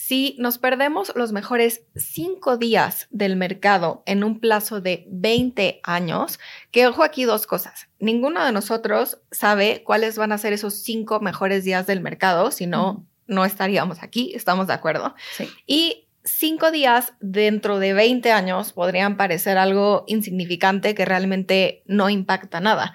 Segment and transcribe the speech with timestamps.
[0.00, 6.38] Si nos perdemos los mejores cinco días del mercado en un plazo de 20 años,
[6.70, 7.88] que ojo aquí dos cosas.
[7.98, 12.68] Ninguno de nosotros sabe cuáles van a ser esos cinco mejores días del mercado, si
[12.68, 15.16] no, no estaríamos aquí, estamos de acuerdo.
[15.36, 15.50] Sí.
[15.66, 22.60] Y cinco días dentro de 20 años podrían parecer algo insignificante que realmente no impacta
[22.60, 22.94] nada.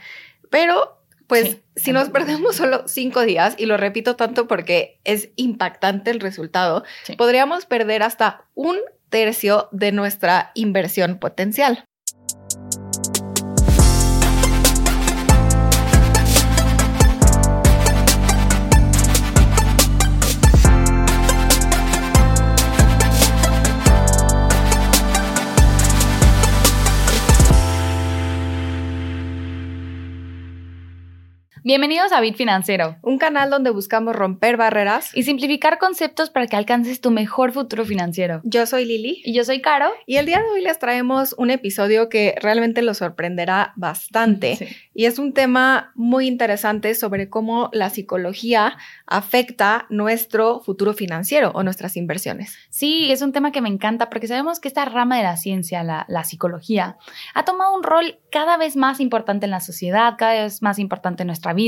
[0.50, 1.03] Pero
[1.34, 6.12] pues Sí, si nos perdemos solo cinco días, y lo repito tanto porque es impactante
[6.12, 7.16] el resultado, Sí.
[7.16, 8.78] podríamos perder hasta un
[9.10, 11.86] tercio de nuestra inversión potencial.
[31.74, 35.10] Bienvenidos a Bit Financiero Un canal donde buscamos romper barreras.
[35.16, 38.42] y simplificar conceptos para que alcances tu mejor futuro financiero.
[38.44, 39.90] Yo soy Lili Y yo soy Caro.
[40.06, 44.56] y el día de hoy les traemos un episodio que realmente los sorprenderá bastante.
[44.58, 44.68] Sí.
[44.94, 48.78] Y es un tema muy interesante sobre cómo la psicología
[49.08, 52.56] afecta nuestro futuro financiero o nuestras inversiones.
[52.70, 55.82] Sí, es un tema que me encanta porque sabemos que esta rama de la ciencia,
[55.82, 56.98] la, la psicología,
[57.34, 61.24] ha tomado un rol cada vez más importante en la sociedad, cada vez más importante
[61.24, 61.63] en nuestra vida.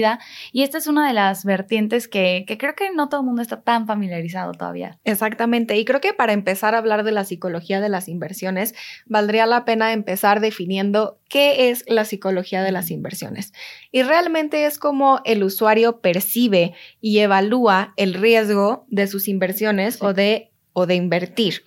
[0.52, 3.42] Y esta es una de las vertientes que, que creo que no todo el mundo
[3.42, 5.00] está tan familiarizado todavía.
[5.04, 5.78] Exactamente.
[5.78, 8.74] Y creo que para empezar a hablar de la psicología de las inversiones,
[9.06, 13.54] valdría la pena empezar definiendo qué es la psicología de las inversiones.
[13.92, 20.00] Y realmente es como el usuario percibe y evalúa el riesgo de sus inversiones Sí.
[20.02, 21.64] o, de, o de invertir.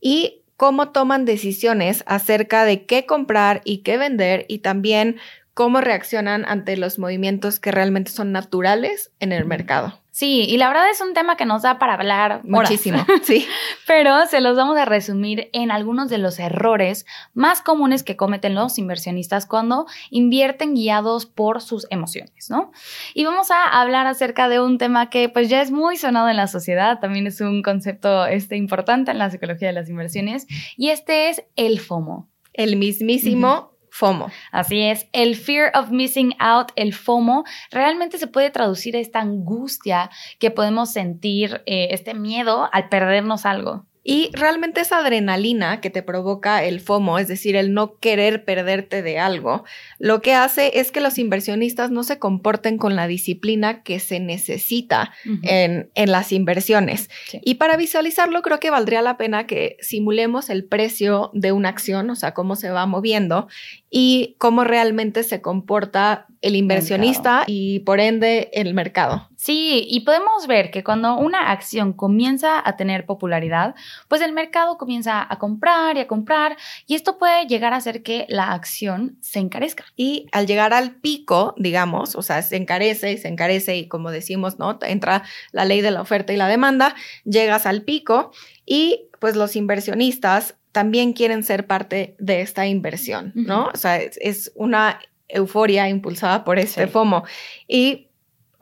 [0.00, 5.16] y cómo toman decisiones acerca de qué comprar y qué vender y también
[5.54, 10.00] cómo reaccionan ante los movimientos que realmente son naturales en el mercado.
[10.14, 12.44] Sí, y la verdad es un tema que nos da para hablar horas.
[12.44, 13.04] Muchísimo.
[13.24, 13.48] Sí.
[13.84, 18.54] Pero se los vamos a resumir en algunos de los errores más comunes que cometen
[18.54, 22.70] los inversionistas cuando invierten guiados por sus emociones, ¿no?
[23.12, 26.36] Y vamos a hablar acerca de un tema que pues ya es muy sonado en
[26.36, 30.90] la sociedad, también es un concepto este, importante en la psicología de las inversiones, y
[30.90, 32.28] este es el FOMO.
[32.52, 34.28] El mismísimo FOMO.
[34.50, 39.20] Así es, el fear of missing out, el FOMO, realmente se puede traducir a esta
[39.20, 40.10] angustia
[40.40, 43.86] que podemos sentir, eh, este miedo al perdernos algo.
[44.04, 49.02] Y realmente esa adrenalina que te provoca el FOMO, es decir, el no querer perderte
[49.02, 49.64] de algo,
[49.98, 54.20] lo que hace es que los inversionistas no se comporten con la disciplina que se
[54.20, 57.08] necesita en, en las inversiones.
[57.26, 57.40] Sí.
[57.42, 62.10] Y para visualizarlo, creo que valdría la pena que simulemos el precio de una acción,
[62.10, 63.48] o sea, cómo se va moviendo
[63.90, 69.30] y cómo realmente se comporta el inversionista y por ende el mercado.
[69.44, 73.74] Sí, y podemos ver que cuando una acción comienza a tener popularidad,
[74.08, 76.56] pues el mercado comienza a comprar y a comprar,
[76.86, 79.84] y esto puede llegar a hacer que la acción se encarezca.
[79.96, 84.10] Y al llegar al pico, digamos, o sea, se encarece y se encarece y como
[84.10, 84.78] decimos, ¿no?
[84.80, 86.94] Entra la ley de la oferta y la demanda,
[87.24, 88.32] llegas al pico
[88.64, 93.64] y pues los inversionistas también quieren ser parte de esta inversión, ¿no?
[93.64, 93.70] Ujú.
[93.74, 96.90] O sea, es, es una euforia impulsada por este Sí.
[96.90, 97.24] FOMO.
[97.68, 98.08] Y,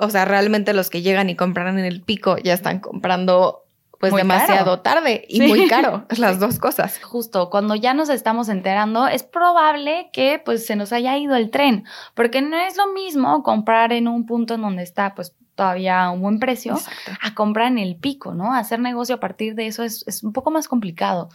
[0.05, 3.59] o sea, realmente los que llegan y compran en el pico ya están comprando
[4.01, 4.81] pues Muy demasiado caro.
[4.81, 5.47] tarde y Sí.
[5.47, 6.99] muy caro, las dos cosas.
[7.05, 11.51] Justo cuando ya nos estamos enterando, es probable que pues se nos haya ido el
[11.51, 16.03] tren, porque no es lo mismo comprar en un punto en donde está pues todavía
[16.05, 17.13] a un buen precio Exacto.
[17.23, 18.53] a comprar en el pico, ¿no?
[18.55, 21.29] Hacer negocio a partir de eso es, es un poco más complicado.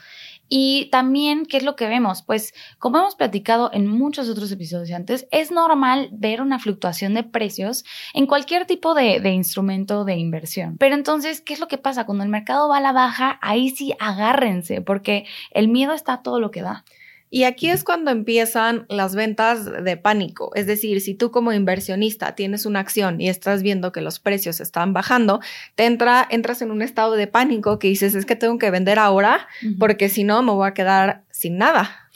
[0.49, 2.23] Y también, ¿qué es lo que vemos?
[2.23, 7.23] Pues, como hemos platicado en muchos otros episodios antes, es normal ver una fluctuación de
[7.23, 10.77] precios en cualquier tipo de, instrumento de inversión.
[10.77, 12.05] Pero entonces, ¿qué es lo que pasa?
[12.05, 16.39] Cuando el mercado va a la baja, ahí sí agárrense, porque el miedo está todo
[16.39, 16.85] lo que da.
[17.29, 20.51] Y aquí es cuando empiezan las ventas de pánico.
[20.55, 24.61] Es decir, si tú como inversionista tienes una acción y estás viendo que los precios
[24.61, 25.41] están bajando,
[25.75, 28.97] te entra, entras en un estado de pánico que dices, es que tengo que vender
[28.97, 29.47] ahora
[29.77, 32.07] porque si no me voy a quedar sin nada.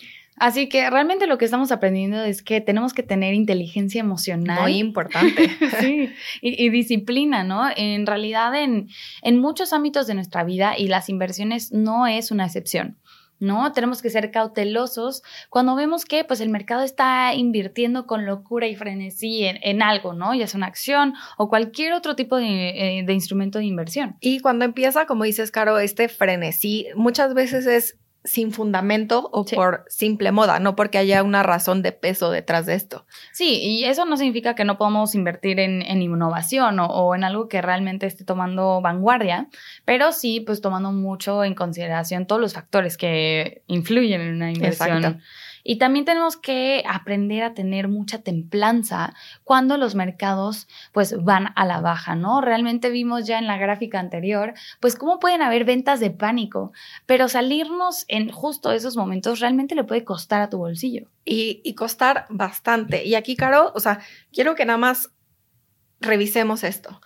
[0.41, 4.61] Así que realmente lo que estamos aprendiendo es que tenemos que tener inteligencia emocional.
[4.61, 5.51] Muy importante.
[5.79, 6.09] Sí,
[6.41, 7.69] y, y disciplina, ¿no?
[7.75, 8.89] En realidad, en,
[9.21, 12.97] en muchos ámbitos de nuestra vida, y las inversiones no es una excepción.
[13.41, 13.73] ¿No?
[13.73, 18.75] Tenemos que ser cautelosos cuando vemos que pues el mercado está invirtiendo con locura y
[18.75, 20.33] frenesí en, en algo, ¿no?
[20.33, 24.15] Ya sea una acción o cualquier otro tipo de, eh, de instrumento de inversión.
[24.21, 29.83] Y cuando empieza, como dices, Caro, este frenesí, muchas veces es sin fundamento o por
[29.88, 33.06] simple moda, no porque haya una razón de peso detrás de esto.
[33.31, 37.62] Sí, y eso no significa que no podamos invertir en, innovación o, en algo que
[37.62, 39.47] realmente esté tomando vanguardia,
[39.85, 44.97] pero sí, pues tomando mucho en consideración todos los factores que influyen en una inversión.
[44.97, 45.19] Exacto.
[45.63, 49.13] Y también tenemos que aprender a tener mucha templanza
[49.43, 52.41] cuando los mercados pues van a la baja, ¿no?
[52.41, 56.71] Realmente vimos ya en la gráfica anterior, pues cómo pueden haber ventas de pánico,
[57.05, 61.07] pero salirnos en justo esos momentos realmente le puede costar a tu bolsillo.
[61.23, 63.05] Y, y costar bastante.
[63.05, 63.99] Y aquí, Caro, o sea,
[64.33, 65.11] quiero que nada más
[65.99, 66.99] revisemos esto.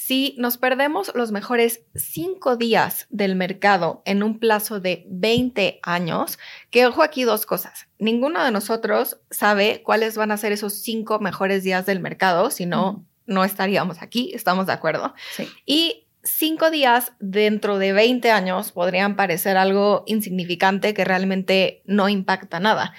[0.00, 6.38] Si nos perdemos los mejores cinco días del mercado en un plazo de 20 años,
[6.70, 7.88] que ojo aquí dos cosas.
[7.98, 12.64] Ninguno de nosotros sabe cuáles van a ser esos cinco mejores días del mercado, si
[12.64, 15.14] no, no estaríamos aquí, estamos de acuerdo.
[15.36, 15.48] Sí.
[15.66, 22.60] Y cinco días dentro de 20 años podrían parecer algo insignificante que realmente no impacta
[22.60, 22.94] nada.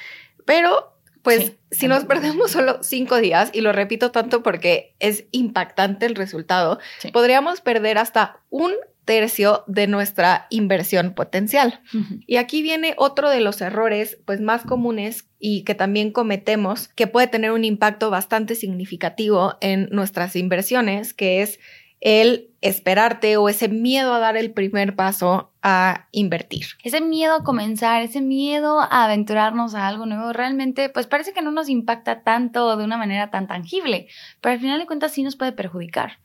[0.46, 6.06] Pero pues si nos perdemos solo cinco días, y lo repito tanto porque es impactante
[6.06, 6.80] el resultado,
[7.14, 8.74] podríamos perder hasta un
[9.06, 11.82] tercio de nuestra inversión potencial.
[12.28, 17.08] Y aquí viene otro de los errores pues más comunes y que también cometemos que
[17.08, 21.60] puede tener un impacto bastante significativo en nuestras inversiones, que es
[22.02, 26.66] el esperarte o ese miedo a dar el primer paso a invertir.
[26.84, 31.42] Ese miedo a comenzar, ese miedo a aventurarnos a algo nuevo, realmente pues parece que
[31.42, 34.08] no nos impacta tanto de una manera tan tangible,
[34.42, 36.20] pero al final de cuentas sí nos puede perjudicar.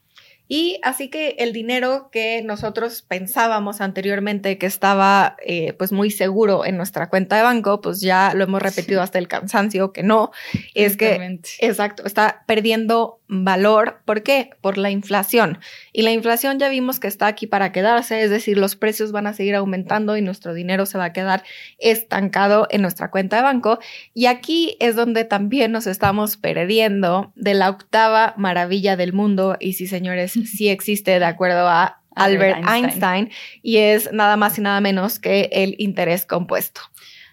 [0.47, 6.67] Y así que el dinero que nosotros pensábamos anteriormente que estaba eh, pues muy seguro
[6.67, 10.33] en nuestra cuenta de banco, pues ya lo hemos repetido hasta el cansancio que no,
[10.75, 14.01] es que exacto, está perdiendo valor.
[14.05, 14.51] ¿Por qué?
[14.61, 15.59] Por la inflación.
[15.93, 19.27] Y la inflación ya vimos que está aquí para quedarse, es decir, los precios van
[19.27, 21.43] a seguir aumentando y nuestro dinero se va a quedar
[21.79, 23.79] estancado en nuestra cuenta de banco.
[24.13, 29.57] Y aquí es donde también nos estamos perdiendo de la octava maravilla del mundo.
[29.59, 33.31] Y sí, señores, sí existe de acuerdo a Albert Einstein.
[33.63, 36.81] y es nada más y nada menos que el interés compuesto.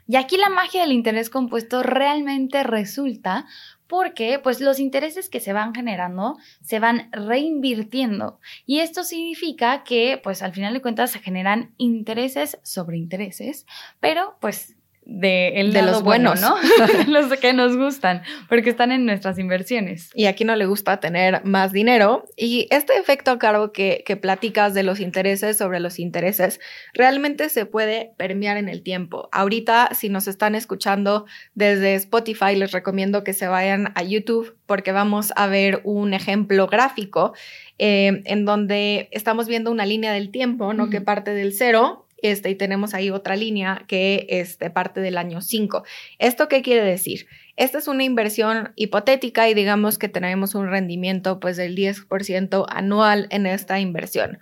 [0.08, 3.46] Y aquí la magia del interés compuesto realmente resulta
[3.88, 10.20] porque pues los intereses que se van generando se van reinvirtiendo y esto significa que
[10.24, 13.66] pues al final de cuentas se generan intereses sobre intereses,
[14.00, 16.56] pero pues de, el de los buenos, ¿no?
[17.08, 20.10] los que nos gustan, porque están en nuestras inversiones.
[20.14, 22.26] Y aquí no le gusta tener más dinero.
[22.38, 26.60] Y este efecto, Caro, que, que platicas de los intereses sobre los intereses,
[26.94, 29.30] realmente se puede permear en el tiempo.
[29.32, 31.26] Ahorita, si nos están escuchando
[31.56, 36.68] desde Spotify, les recomiendo que se vayan a YouTube porque vamos a ver un ejemplo
[36.68, 37.34] gráfico
[37.78, 40.90] eh, en donde estamos viendo una línea del tiempo, ¿no?
[40.90, 45.42] Que parte del cero este, y tenemos ahí otra línea que este, parte del año
[45.42, 45.84] 5.
[46.20, 47.28] ¿Esto qué quiere decir?
[47.56, 53.28] Esta es una inversión hipotética y digamos que tenemos un rendimiento pues del 10% anual
[53.30, 54.40] en esta inversión.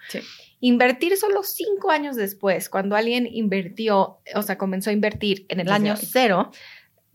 [0.62, 5.72] Invertir solo cinco años después, cuando alguien invirtió, o sea, comenzó a invertir en el
[5.72, 6.52] año cero,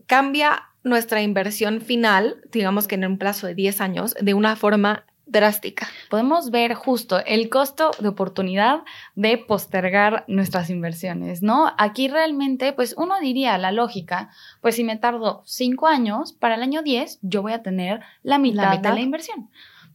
[0.07, 5.05] cambia nuestra inversión final, digamos que en un plazo de 10 años, de una forma
[5.25, 5.87] drástica.
[6.09, 8.83] Podemos ver justo el costo de oportunidad
[9.15, 11.71] de postergar nuestras inversiones, ¿no?
[11.77, 14.29] Aquí realmente, pues uno diría la lógica,
[14.61, 18.37] pues si me tardo cinco años, para el año 10 yo voy a tener la
[18.37, 19.49] mitad, de la inversión.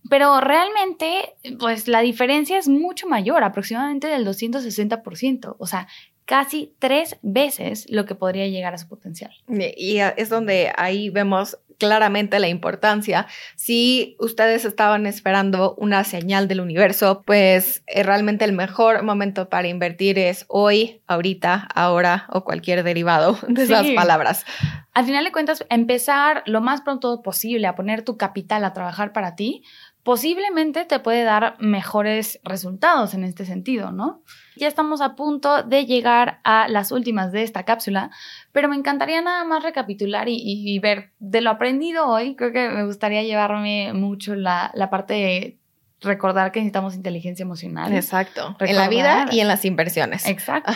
[0.09, 5.56] Pero realmente, pues la diferencia es mucho mayor, aproximadamente del 260%.
[5.59, 5.88] O sea,
[6.25, 9.32] casi tres veces lo que podría llegar a su potencial.
[9.49, 13.27] Y es donde ahí vemos claramente la importancia.
[13.56, 19.67] Si ustedes estaban esperando una señal del universo, pues eh, realmente el mejor momento para
[19.67, 24.44] invertir es hoy, ahorita, ahora o cualquier derivado de esas palabras.
[24.93, 29.13] Al final de cuentas, empezar lo más pronto posible a poner tu capital a trabajar
[29.13, 29.63] para ti,
[30.10, 34.24] posiblemente te puede dar mejores resultados en este sentido, ¿no?
[34.56, 38.10] Ya estamos a punto de llegar a las últimas de esta cápsula,
[38.50, 42.34] pero me encantaría nada más recapitular y, ver de lo aprendido hoy.
[42.34, 45.58] Creo que me gustaría llevarme mucho la, parte de
[46.00, 47.94] recordar que necesitamos inteligencia emocional.
[47.94, 48.56] Exacto.
[48.58, 50.26] en la vida y en las inversiones.
[50.26, 50.72] Exacto.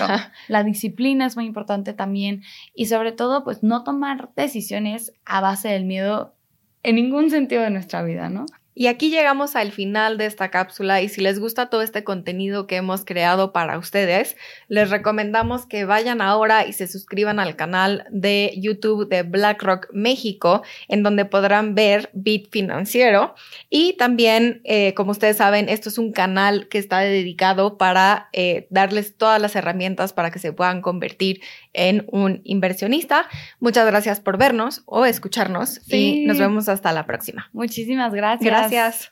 [0.46, 5.70] La disciplina es muy importante también y sobre todo, pues no tomar decisiones a base
[5.70, 6.36] del miedo
[6.84, 8.46] en ningún sentido de nuestra vida, ¿no?
[8.74, 12.66] Y aquí llegamos al final de esta cápsula y si les gusta todo este contenido
[12.66, 18.04] que hemos creado para ustedes, les recomendamos que vayan ahora y se suscriban al canal
[18.10, 23.34] de YouTube de BlackRock México, en donde podrán ver Bit Financiero.
[23.70, 28.66] Y también, eh, como ustedes saben, esto es un canal que está dedicado para eh,
[28.70, 31.40] darles todas las herramientas para que se puedan convertir
[31.74, 33.28] en un inversionista.
[33.60, 37.50] Muchas gracias por vernos o escucharnos y nos vemos hasta la próxima.
[37.52, 38.44] Muchísimas gracias.
[38.44, 38.63] Gracias.
[38.72, 39.10] yes